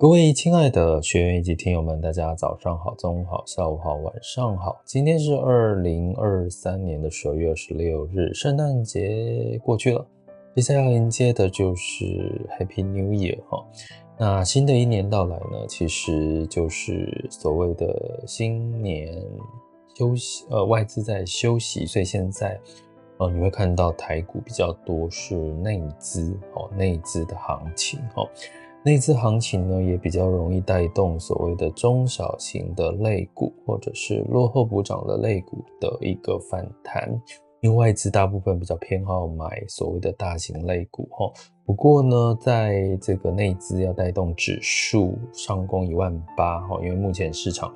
[0.00, 4.80] 各位亲爱的学员以及听友们，大家早上好、中午好、下午好、晚上好。
[4.86, 10.06] 今天是二零二三年的十二月二十六日，圣诞节过去了，
[10.56, 12.06] 接下来要迎接的就是
[12.58, 13.62] Happy New Year 哈。
[14.16, 19.22] 那新的一年到来呢，其实就是所谓的新年
[19.94, 22.58] 休息，呃，外资在休息，所以现在
[23.18, 28.26] 呃你会看到台股比较多是内资哦，内资的行情哦。
[28.82, 37.20] 内资行情呢，也比较容易带动所谓的中小型的类股，或者是落后补涨的类股的一个反弹。
[37.60, 41.30] 因为外资大部分比较偏好买所谓的大型类股哈。
[41.66, 47.70] 不过呢，在这个内资要带动指数上攻一万八哈，因为目前市场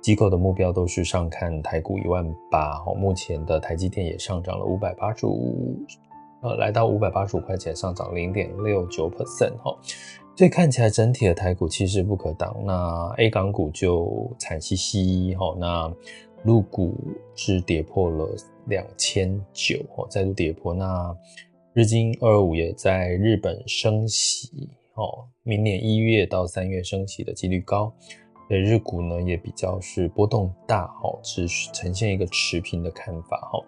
[0.00, 2.94] 机构的目标都是上看台股一万八哈。
[2.94, 5.78] 目前的台积电也上涨了五百八十五，
[6.40, 9.76] 呃，来到五百八十五块钱，上涨零点六九 percent 哈。
[10.38, 15.92] 所以看起来整体的台股气势不可挡，那 A 港股就惨兮兮哈，那
[16.44, 16.96] 陆股
[17.34, 18.36] 是跌破了
[18.66, 20.72] 两千九哈，再度跌破。
[20.72, 21.12] 那
[21.72, 27.92] 日经二二五也在日本升息哦，明年一月到三月升息的几率高，
[28.46, 33.58] 所以日股呢也比较是波动大哈，是呈现一个持平的看法哈。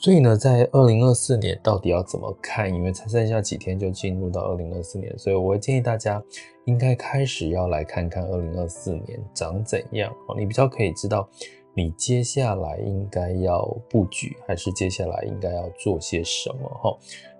[0.00, 2.72] 所以呢，在二零二四年到底要怎么看？
[2.72, 6.22] 因为才剩下几天就进入到二零二四年，所以我会建议大家
[6.66, 10.36] 应该开始要来看看二零二四年长怎样哦。
[10.38, 11.28] 你比较可以知道
[11.74, 16.96] 你接下来应该要布局，还是接下来应该要做些什么哈。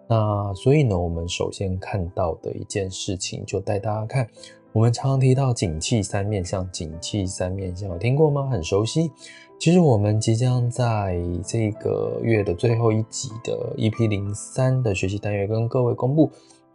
[0.08, 4.28] 那所以呢，我们首先看到的一件事情，就带大家看，
[4.72, 8.48] 我们常常提到景气三面向，景气三面向，有听过吗？
[8.50, 9.12] 很熟悉。
[9.58, 16.30] 其实我们即将在这个月的最后一集的 EP 零三的学习单元跟各位公布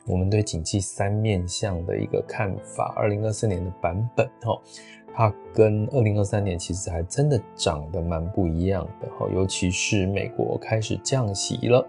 [0.05, 2.93] 我们对景气三面向的一个看法。
[2.97, 4.61] 二零二四年的版本哈，
[5.15, 11.87] 它跟二零二三年其实还真的长得蛮不一样的哈，尤其是美国开始降息了。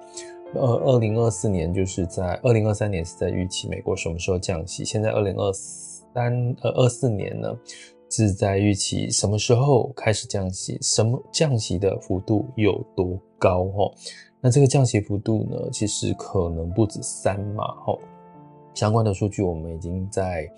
[0.54, 7.52] 呃，二零二四年就是在二零二三年是在预期美国什么时候降息，现在二零二三呃二四年呢？
[8.16, 13.64] 是在预期什么时候开始降息，什么降息的幅度有多高？
[13.64, 13.90] 哈，
[14.40, 17.64] 那这个降息幅度呢，其实可能不止三码。
[17.84, 17.98] 哈，
[18.72, 20.48] 相关的数据我们已经在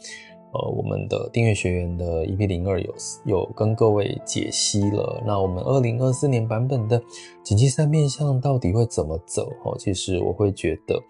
[0.52, 2.94] 呃我们的订阅学员的 EP 零二有
[3.24, 5.22] 有跟各位解析了。
[5.26, 7.02] 那我们二零二四年版本的
[7.42, 9.50] 景气三面向到底会怎么走？
[9.64, 11.02] 哈，其实我会觉得，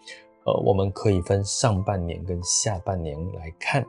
[0.44, 3.84] 呃，我们可以分上半年跟下半年来看。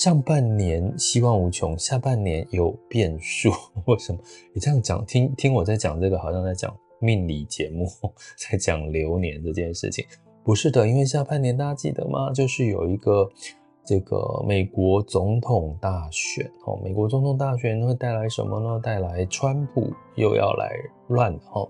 [0.00, 3.50] 上半年希望无穷，下半年有变数。
[3.84, 4.18] 为什么？
[4.54, 7.86] 你这样讲，听听我在讲这个，好像在讲命理节目，
[8.50, 10.02] 在讲流年这件事情。
[10.42, 12.32] 不是的，因为下半年大家记得吗？
[12.32, 13.30] 就是有一个
[13.84, 16.80] 这个美国总统大选哦。
[16.82, 18.80] 美国总统大选会带来什么呢？
[18.82, 20.70] 带来川普又要来
[21.08, 21.68] 乱哦。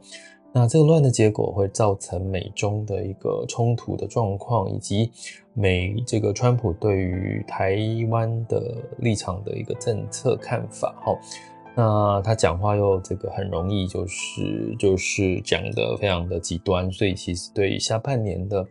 [0.53, 5.11] 那这个乱的结果会造成美中的一个冲突的状况，以及
[5.55, 7.77] 美这个川普对于台
[8.09, 10.95] 湾的立场的一个政策看法。
[11.05, 11.19] 哈，
[11.77, 18.67] 那他讲话又这个很容易就是就是讲得非常的极端，所以其实对于下半年的。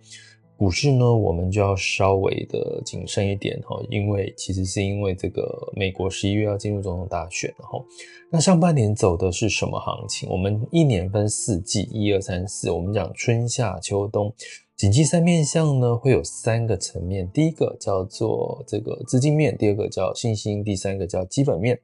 [0.59, 7.81] 股市呢，我们就要稍微的谨慎一点哈，因为其实是因为这个美国十一月要进入总统大选哈。
[8.29, 10.29] 那上半年走的是什么行情？
[10.29, 14.33] 我们一年分四季，一二三四，我们讲春夏秋冬，
[14.75, 21.79] 景气三面向呢，会有三个层面，第一个叫做这个资金面，第二个叫信心，第三个叫基本面。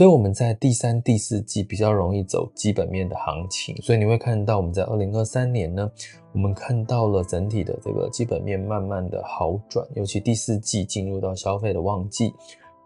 [0.00, 5.92] 所以我们在第三、第四季比较容易走基本面的行情，所以你会看到我们在二零二三年呢，
[6.32, 12.32] 我们看到了整体的这个基本面慢慢的好转，尤其第四季进入到消费的旺季，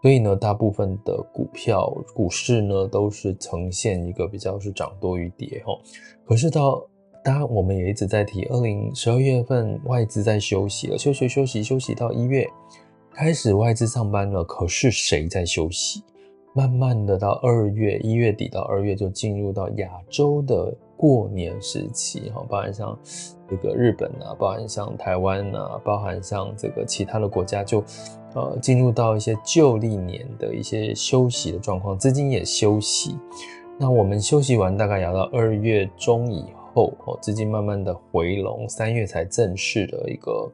[0.01, 5.73] 所以呢，大部分的股票、股市呢都是呈现一个比较是涨多于跌哈。
[6.25, 6.85] 可是到
[7.23, 12.45] 当然我们也一直在提，二零十二月份外资在休息了，休息休息休息到一月
[13.13, 16.03] 开始外资上班了，可是谁在休息？
[16.55, 22.97] 慢慢的到二月，一月底到二月就进入到亚洲的过年时期哈，包含像
[23.49, 27.83] 这个日本啊，包含像台湾啊，包含像这个其他的国家就，
[28.35, 33.17] 呃进入到一些旧历年的一些休息的状况，资金也休息。
[33.77, 40.49] 那我们休息完大概要到二月中以后哦，资金慢慢的回笼，三月才正式的一个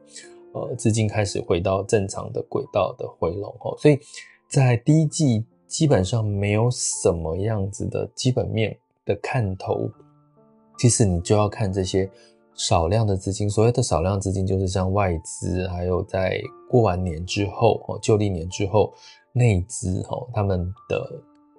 [0.52, 4.00] 呃资金开始回到正常的轨道的回笼哦，所以
[4.48, 5.44] 在第一季。
[5.72, 8.76] 基本上没有什么样子的基本面
[9.06, 9.90] 的看头，
[10.78, 12.08] 其实你就要看这些
[12.54, 13.48] 少量的资金。
[13.48, 16.38] 所谓的少量资金，就是像外资，还有在
[16.70, 18.92] 过完年之后，哦，旧历年之后，
[19.32, 21.10] 内资，哈，他们的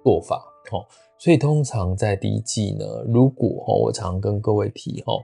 [0.04, 0.36] 做法，
[0.70, 0.86] 哦，
[1.18, 5.18] 所以通常在第一季呢，如果，哦，我常跟各位提，哦，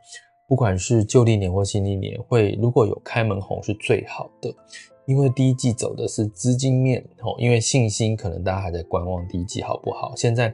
[0.50, 4.52] 不管是旧历年或新历年，会如果有开门红是最好的。
[5.06, 10.12] 因为第一季走的是资金面，哦，因为信心可能大家还在观望第一季好不好。
[10.16, 10.52] 现在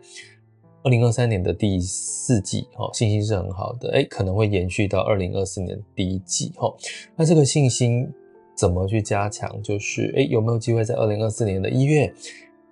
[0.82, 6.76] 二零二三年的第四季，吼，信心是很好的，诶，可能会延续到二零二四年第一季，吼。
[7.16, 8.06] 那这个信心
[8.54, 9.62] 怎么去加强？
[9.62, 12.12] 就是，诶，有没有机会在二零二四年的一月？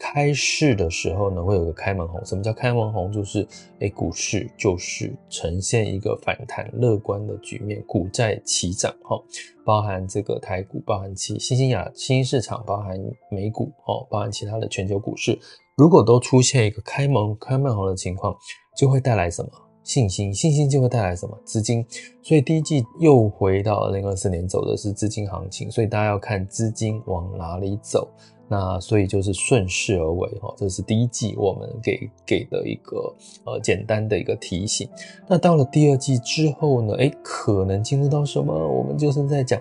[0.07, 2.23] 开市的时候呢，会有个开门红。
[2.27, 3.11] 什么叫开门红？
[3.11, 3.49] 就是，
[3.79, 9.19] 诶，股市就是呈现一个反弹乐观的局面，股债齐涨，哈，
[9.65, 15.39] 包含这个台股，包含其新兴亚新兴市场，包含美股，哦，包含其他的全球股市，
[15.75, 18.37] 如果都出现一个开门开门红的情况，
[18.77, 19.51] 就会带来什么
[19.83, 20.35] 信心？
[20.35, 21.83] 信心就会带来什么资金？
[22.23, 28.07] 所以第一季又回到二零二四年走的是资金行情，所以大家要看资金往哪里走。
[28.47, 33.15] 那所以就是顺势而为哈，这是第一季我们给给的一个
[33.45, 34.89] 呃简单的一个提醒。
[35.27, 38.53] 那到了第二季之后呢，诶，可能进入到什么？
[38.55, 39.61] 我们就是在讲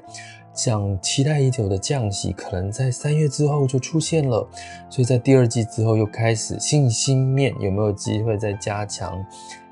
[0.53, 4.47] 讲期待已久的降息，可能在三月之后就出现了。
[4.89, 9.25] 所以在第二季之后又开始信心面有没有机会再加强，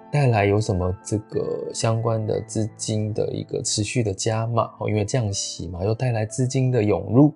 [0.10, 7.34] 带来有什么这个相关的资金的一个持续的加码哦，因为降息嘛，又带来资金的涌入。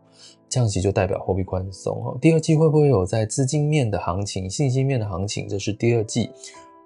[0.56, 5.50] 降息就代表货币宽松哈，第二季会不会有在资金面的行情、信心面的行情？
[5.50, 6.30] 这是第二季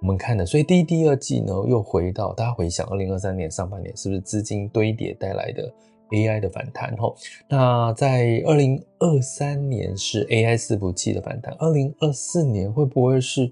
[0.01, 0.43] 我们看的。
[0.43, 5.71] 所以第一、第二季呢，又回到大家回想，二零二三年上半年是不是资金堆叠带来的
[6.09, 6.95] AI 的反弹？
[6.95, 7.13] 哈，
[7.47, 13.51] 那在二零二三年是 AI 四不器的反弹，二零二四年会不会是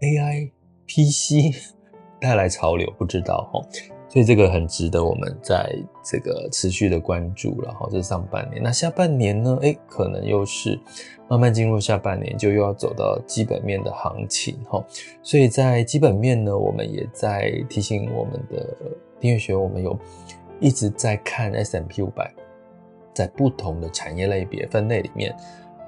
[0.00, 0.50] AI
[0.86, 1.54] PC
[2.18, 2.90] 带来潮流？
[2.96, 3.60] 不知道哈。
[4.14, 8.62] 所以这个很值得我们在这个持续的关注了哈，这是上半年。
[8.62, 9.58] 那下半年呢？
[9.60, 10.78] 诶，可能又是
[11.28, 14.80] 慢慢进入下半年，就又要走到基本面的行情哈。
[15.20, 18.76] 所以在基本面呢，我们也在提醒我们的
[19.18, 19.98] 订阅学，我们有
[20.60, 22.30] 一直在看 S&P 500，
[23.12, 25.34] 在不同的产业类别分类里面，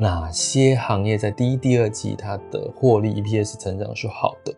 [0.01, 4.53] 哪些行业在第一、第二季它的获利 EPS 成长是好的。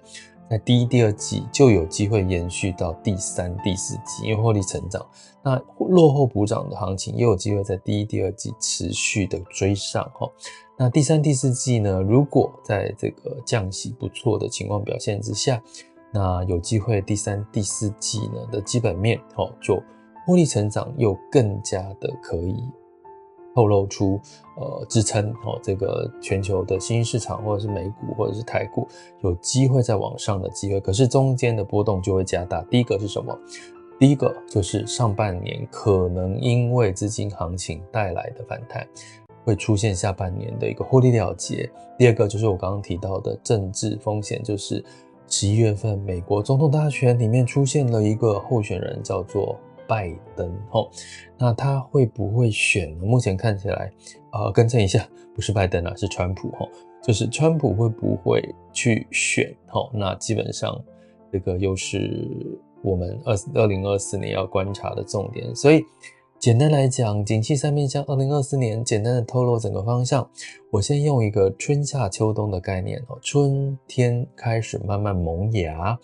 [0.51, 5.05] 那第一、第二季就有机会延续到第三、第四季，因为获利成长。
[5.43, 10.31] 那落后补涨的行情也有机会在第一、第二季持续的追上哈。
[10.77, 12.01] 那第三、第四季呢？
[12.01, 15.63] 如果在这个降息不错的情况表现之下，
[16.13, 19.83] 那有机会第三、第四季呢的基本面哦，就
[20.27, 22.63] 获利成长又更加的可以。
[23.59, 24.21] 透露出
[24.55, 28.87] 呃支撑哦，这个全球的新市场或者是美股或者是台股
[29.23, 32.63] 有机会再往上的机会，可是中间的波动就会加大。
[32.71, 33.37] 第一个是什么？
[33.99, 38.87] 第一个就是上半年可能因为资金行情带来的反弹，
[39.45, 41.69] 会出现下半年的一个获利了结。
[41.99, 44.85] 第二个就是我刚刚提到的政治风险，就是
[45.27, 49.59] 十一月份美国总统大选里面出现了一个候选人叫做。
[49.89, 50.91] 拜登吼，
[51.39, 53.05] 那他会不会选呢？
[53.05, 53.91] 目前看起来，
[54.33, 56.69] 呃，更正一下，不是拜登啊，是川普吼，
[57.03, 59.91] 就是川普会不会去选吼？
[59.95, 60.79] 那基本上
[61.33, 65.83] 这个又是我们二二零二四年要观察的重点，所以。
[66.41, 70.25] 简单来讲，景气三面向，二零二四年简单的透露整个方向。
[70.71, 75.99] 我先用一个春夏秋冬的概念哦，春天开始慢慢萌芽，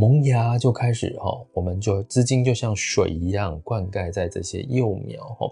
[0.00, 5.46] 萌芽就开始哈，我们就资金就像水一样灌溉在这些幼苗哈，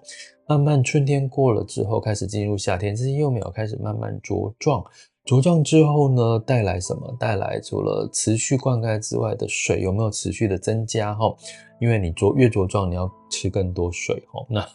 [0.47, 4.83] 慢慢春天过了之后，开始进入夏天，这些幼苗开始慢慢茁壮。
[5.29, 7.15] 茁壮之后呢，带来什么？
[7.21, 11.15] 带来除了持续灌溉之外的水有没有持续的增加？
[11.15, 11.37] 哈，
[11.79, 14.67] 因为你茁越茁壮，你要吃更多水，哈， 那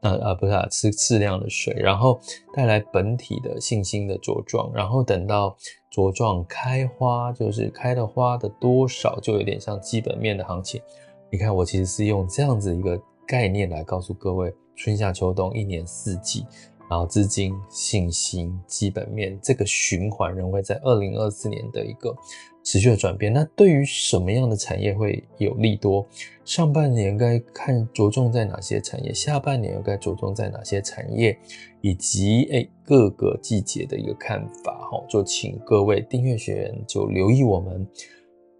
[0.00, 2.20] 那啊不是啊，吃适量的水，然后
[2.52, 5.56] 带来本体的信心的茁壮，然后等到
[5.92, 10.82] 茁壮开花，就是开的花的多少，就有点像基本面的行情。
[11.30, 16.44] 你看，我其实是用这样子一个概念来告诉各位，春夏秋冬一年四季。
[16.92, 22.14] 然后资金、信心、基本面这个循环仍会在二零二四年的一个
[22.62, 23.32] 持续的转变。
[23.32, 26.06] 那对于什么样的产业会有利多？
[26.44, 29.10] 上半年该看着重在哪些产业？
[29.10, 31.34] 下半年又该着重在哪些产业？
[31.80, 37.88] 以及诶各个季节的一个看法哈，就请各位订阅学员就留意我们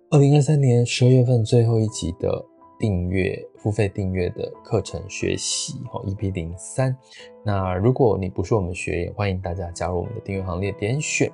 [0.08, 2.42] 二零二三年十二月份最后一集的
[2.78, 6.96] 订阅付费订阅的课程学习哈，EP 零三。
[7.44, 11.30] 那如果你不是我们学员，欢迎大家加入我们的订阅行列，点选。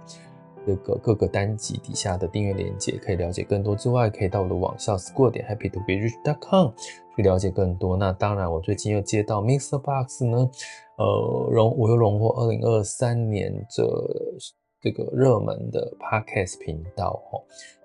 [0.67, 6.71] 这个各个单集底下的订阅链接，可以了解更多之外，可以到我的网校 school 点 happy to be rich dot com
[7.17, 7.97] 去了解更多。
[7.97, 10.51] 那当然，我最近又接到 Mixer Box 呢，
[10.99, 13.83] 呃，荣我又荣获二零二三年这
[14.83, 17.41] 这个热门的 Podcast 频道哦。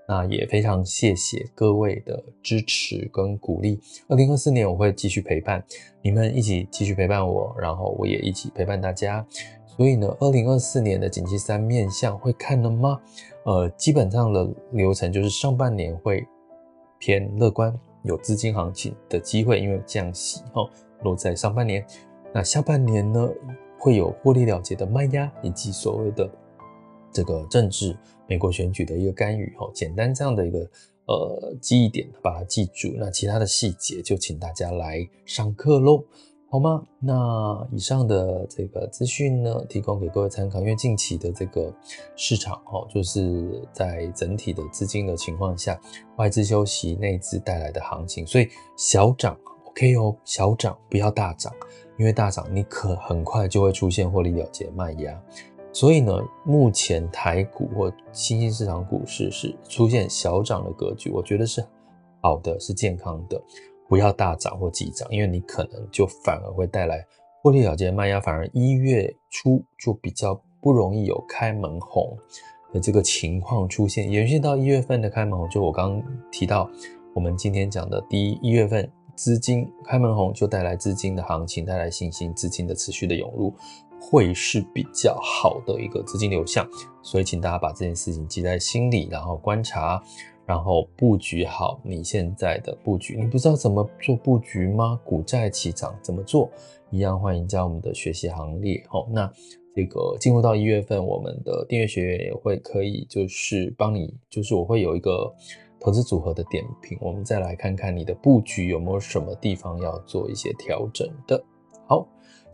[0.08, 3.80] 那也非常谢谢各位的支持跟鼓励。
[4.08, 5.64] 二零二四年我会继续陪伴
[6.02, 9.26] 你们，一起继续陪伴我，然后我也一起陪伴大家。
[9.66, 13.00] 所以呢，二零二四年的景气三面向会看了吗？
[13.46, 16.26] 呃，基本上的流程就是上半年会
[17.00, 20.70] 偏乐观，有资金行情的机会，因为降息哈
[21.02, 21.84] 落在上半年。
[22.34, 23.30] 那下半年呢，
[23.80, 26.30] 会有获利了结的卖压，以及所谓的
[27.13, 27.96] 这个政治
[28.27, 29.70] 美国选举的一个干预哈。
[29.74, 30.60] 简单这样的一个
[31.05, 32.93] 呃记忆点，把它记住。
[32.98, 36.03] 那其他的细节就请大家来上课喽。
[36.50, 36.84] 好吗？
[37.00, 40.60] 那以上的这个资讯呢，提供给各位参考。
[40.60, 41.74] 因为近期的这个
[42.15, 45.82] 市场，哈，就是在整体的资金的情况下，
[46.17, 51.51] 外资休息，内资带来的行情，所以小涨 OK 哦，小涨不要大涨，
[51.98, 55.20] 因为大涨你可很快就会出现获利了结卖压。
[55.74, 56.13] 所以呢，
[56.46, 61.65] 目前台股或新兴市场股市是出现小涨的格局，我觉得是
[62.22, 63.42] 好的，是健康的。
[63.89, 67.06] 不要大涨或急涨，因为你可能就反而会带来
[67.42, 72.15] 获利了结卖压，反而一月初就比较不容易有开门红
[72.72, 75.50] 的这个情况出现，延续到一月份的开门红。
[75.50, 76.70] 就我刚刚提到，
[77.13, 83.53] 我们今天讲的第一一月份资金开门红，就带来资金的行情，带来信心，资金的持续的涌入，
[84.10, 86.68] 会是比较好的一个资金流向。
[87.02, 90.04] 所以，请大家把这件事情记在心里，然后观察。
[90.46, 95.00] 然后布局好你现在的布局，你不知道怎么做布局吗？
[95.06, 96.50] 股债齐涨怎么做？
[96.92, 98.84] 一样欢迎加入我们的学习行列。
[98.90, 99.32] 好，那
[99.74, 105.34] 这个进入到一月份，我们的订阅学员也会可以就是帮你，就是我会有一个
[105.80, 111.42] 投资组合的点评，我们再来看看你的布局有没有什么地方要做一些调整的。
[111.88, 112.06] 好，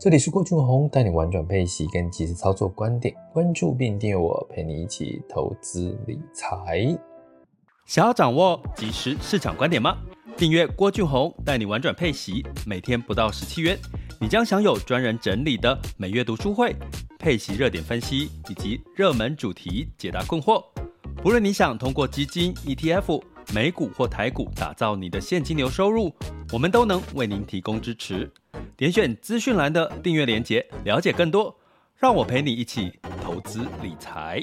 [0.02, 6.98] 这里是郭俊宏带你玩转配息跟即时操作观点，关注并订阅我，陪你一起投资理财。
[7.84, 9.98] 想要掌握即时市场观点吗？
[10.38, 13.78] 订阅郭俊宏带你玩转配息，每天不到十七元，
[14.18, 16.74] 你将享有专人整理的每月读书会、
[17.18, 20.64] 配息热点分析以及热门主题解答困惑。
[21.22, 26.14] 不论你想通过基金、ETF、美股或台股打造你的现金流收入，
[26.52, 28.30] 我们都能为您提供支持。
[28.76, 31.54] 点选资讯栏的订阅链接，了解更多。
[31.96, 32.92] 让我陪你一起
[33.22, 34.42] 投资理财。